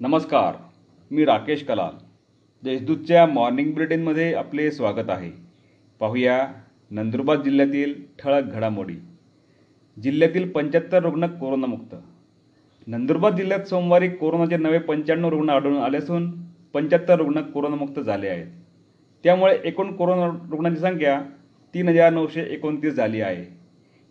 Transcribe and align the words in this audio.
नमस्कार 0.00 0.54
मी 1.10 1.24
राकेश 1.24 1.64
कलाल. 1.64 2.04
देशदूतच्या 2.62 3.26
मॉर्निंग 3.26 3.72
बुलेटिनमध्ये 3.72 4.34
आपले 4.34 4.70
स्वागत 4.70 5.10
आहे. 5.10 5.30
पाहूया 6.00 6.48
नंदुरबार 6.90 7.42
जिल्ह्यातील 7.42 7.94
ठळक 8.18 8.44
घडामोडी. 8.44 8.94
जिल्ह्यातील 10.02 10.50
पंच्याहत्तर 10.50 11.02
रुग्ण 11.02 11.26
कोरोनामुक्त. 11.26 11.96
नंदुरबार 12.86 13.32
जिल्ह्यात 13.32 13.60
सोमवारी 13.60 14.08
कोरोनाचे 14.08 14.56
नवे 14.56 14.78
पंच्याण्णव 14.78 15.28
रुग्ण 15.28 15.50
आढळून 15.50 15.78
आले 15.78 15.96
असून 15.96 16.30
पंच्याहत्तर 16.74 17.16
रुग्ण 17.16 17.40
कोरोनामुक्त 17.40 18.00
झाले 18.00 18.28
आहेत. 18.28 18.46
त्यामुळे 19.24 19.58
एकूण 19.64 19.96
कोरोना 19.96 20.26
रुग्णांची 20.50 20.80
संख्या 20.80 21.22
तीन 21.74 21.88
हजार 21.88 22.12
नऊशे 22.12 22.42
एकोणतीस 22.42 22.94
झाली 22.94 23.20
आहे. 23.20 23.58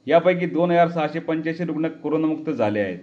यापैकी 0.05 0.45
दोन 0.45 0.71
हजार 0.71 0.87
सहाशे 0.87 1.19
पंच्याऐंशी 1.19 1.63
रुग्ण 1.63 1.87
कोरोनामुक्त 1.87 2.49
झाले 2.49 2.79
आहेत. 2.79 2.99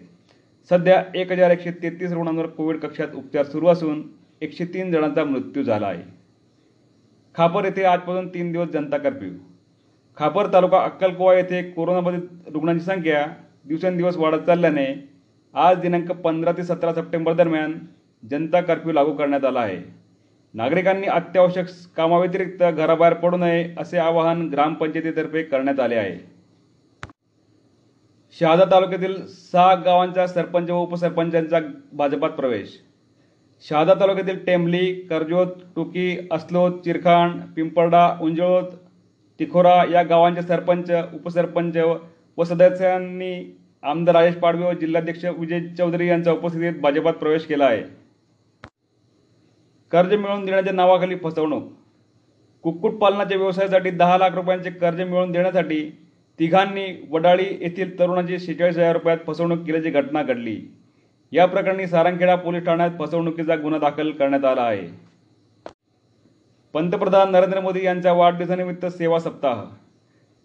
सध्या 0.69 1.03
एक 1.15 1.33
हजार 1.33 1.51
एकशे 1.51 1.71
तेहतीस 1.71 2.13
रुग्णांवर 2.13 2.47
कोविड 2.47 2.77
कक्षात 2.77 3.15
उपचार 3.15 3.45
सुरू 3.45 3.67
असून 3.67 4.03
एकशे 4.41 4.65
तीन 4.65 4.93
जणांचा 4.93 5.25
मृत्यू 5.25 5.63
झाला 5.63 5.87
आहे. 5.87 6.03
खापर 7.35 7.65
येथे 7.65 7.85
आजपासून 7.85 8.29
तीन 8.29 8.53
दिवस 8.53 8.69
जनता 8.69 8.99
कर्फ्यू. 8.99 9.31
खापर 10.17 10.53
तालुका 10.53 10.81
अक्कलकोवा 10.81 11.35
येथे 11.35 11.63
कोरोनाबाधित 11.63 12.49
रुग्णांची 12.53 12.85
संख्या 12.85 13.27
दिवसेंदिवस 13.65 14.17
वाढत 14.17 14.47
चालल्याने 14.47 14.87
आज 15.55 15.79
दिनांक 15.79 16.13
पंधरा 16.13 16.53
ते 16.53 16.63
सतरा 16.63 16.93
सप्टेंबर 16.95 17.33
दरम्यान 17.33 17.79
जनता 18.31 18.61
कर्फ्यू 18.61 18.93
लागू 18.93 19.13
करण्यात 19.13 19.45
आला 19.45 19.61
आहे. 19.61 19.79
नागरिकांनी 20.55 21.07
अत्यावश्यक 21.07 21.67
कामाव्यतिरिक्त 21.97 22.63
घराबाहेर 22.63 23.15
पडू 23.15 23.37
नये 23.37 23.75
असे 23.79 23.99
आवाहन 23.99 24.49
ग्रामपंचायतीतर्फे 24.49 25.43
करण्यात 25.43 25.81
आले 25.81 25.95
आहे. 25.95 26.40
शहादा 28.35 28.65
तालुक्यातील 28.65 29.15
सहा 29.27 29.75
गावांच्या 29.75 30.27
सरपंच 30.27 30.71
व 30.71 30.77
उपसरपंचांचा 30.77 31.59
भाजपात 31.93 32.31
प्रवेश. 32.31 32.79
शहादा 33.65 33.95
तालुक्यातील 33.95 34.45
टेंबली 34.47 34.93
कर्जोत 35.11 35.47
टुकी 35.77 36.29
असलोत 36.33 36.79
चिरखांड 36.85 37.41
पिंपळडा 37.57 38.09
उंजळोत 38.21 38.71
तिखोरा 39.41 39.75
या 39.93 40.03
गावांचे 40.03 40.43
सरपंच 40.43 40.91
उपसरपंच 41.15 41.77
व 42.39 42.45
सदस्यांनी 42.45 43.35
आमदार 43.83 44.15
राजेश 44.15 44.35
पाडवे 44.35 44.65
व 44.65 44.73
जिल्हाध्यक्ष 44.73 45.25
विजय 45.39 45.61
चौधरी 45.79 46.09
यांच्या 46.09 46.33
उपस्थितीत 46.33 46.81
भाजपात 46.81 47.15
प्रवेश 47.15 47.47
केला 47.47 47.65
आहे. 47.65 47.83
कर्ज 49.93 50.15
मिळवून 50.15 50.45
देण्याच्या 50.45 50.73
नावाखाली 50.73 51.17
फसवणूक. 51.17 51.63
कुक्कुटपालनाच्या 52.65 53.39
व्यवसायासाठी 53.39 53.91
दहा 53.91 54.19
लाख 54.19 54.31
रुपयांचे 54.31 54.71
कर्ज 54.71 55.01
मिळवून 55.01 55.33
देण्यासाठी 55.33 55.81
तिघांनी 56.41 56.87
वडाळी 57.11 57.45
येथील 57.61 57.99
तरुणाची 57.99 58.39
शेहेचाळीस 58.39 58.77
हजार 58.77 58.93
रुपयात 58.93 59.19
फसवणूक 59.27 59.59
केल्याची 59.59 59.91
घटना 59.91 60.23
घडली. 60.23 60.57
या 61.33 61.47
प्रकरणी 61.47 61.87
सारंगखेडा 61.87 62.35
पोलीस 62.35 62.65
ठाण्यात 62.65 62.91
फसवणुकीचा 62.99 63.57
गुन्हा 63.57 63.81
दाखल 63.81 64.11
करण्यात 64.11 64.45
आला 64.45 64.63
आहे. 64.63 64.87
पंतप्रधान 66.75 67.31
नरेंद्र 67.31 67.61
मोदी 67.61 67.85
यांच्या 67.85 68.13
वाढदिवसानिमित्त 68.13 68.87
सेवा 68.87 69.19
सप्ताह. 69.19 69.63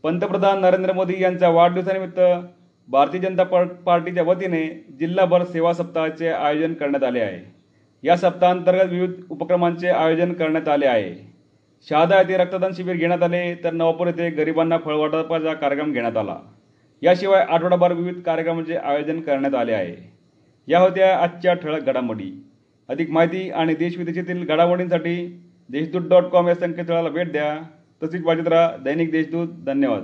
पंतप्रधान 0.04 0.60
नरेंद्र 0.62 0.94
मोदी 0.94 1.22
यांच्या 1.24 1.50
वाढदिवसानिमित्त 1.50 2.20
भारतीय 2.90 3.20
जनता 3.22 3.44
पार्टीच्या 3.86 4.24
वतीने 4.24 4.66
जिल्हाभर 5.00 5.44
सेवा 5.44 5.74
सप्ताहाचे 5.74 6.28
आयोजन 6.30 6.74
करण्यात 6.74 7.04
आले 7.04 7.20
आहे. 7.20 7.40
या 8.04 8.18
सप्ताहांतर्गत 8.18 8.92
विविध 8.92 9.12
उपक्रमांचे 9.30 9.90
आयोजन 9.90 10.34
करण्यात 10.34 10.68
आले 10.68 10.86
आहे. 10.86 11.35
शहादा 11.90 12.18
येथे 12.18 12.38
रक्तदान 12.38 12.72
शिबिर 12.74 12.96
घेण्यात 12.96 13.24
आले 13.24 13.56
तर 13.56 13.74
नवापूर 13.74 14.08
येथे 14.08 14.30
गरिबांना 14.30 14.78
फळवाटपाचा 14.78 15.54
कार्यक्रम 15.54 15.92
घेण्यात 15.92 16.18
आला. 16.18 16.38
याशिवाय 17.02 17.42
आठवडाभर 17.42 17.94
विविध 17.94 18.22
कार्यक्रमांचे 18.22 18.76
आयोजन 18.76 19.20
करण्यात 19.20 19.56
आले 19.56 19.74
आहे. 19.74 20.14
या 20.68 20.80
होत्या 20.80 21.18
आजच्या 21.18 21.54
ठळक 21.54 21.84
घडामोडी. 21.84 22.46
अधिक 22.90 23.10
माहिती 23.10 23.50
आणि 23.50 23.74
देशविदेशातील 23.74 24.46
घडामोडींसाठी 24.46 25.44
देशदूत 25.70 26.02
डॉट 26.10 26.24
कॉम 26.24 26.48
या 26.48 26.56
संकेतस्थळाला 26.56 27.10
भेट 27.10 27.32
द्या. 27.32 27.58
तसेच 28.04 28.24
वाजत 28.24 28.48
राहा 28.48 28.78
दैनिक 28.78 29.12
देशदूत. 29.12 29.48
धन्यवाद. 29.66 30.04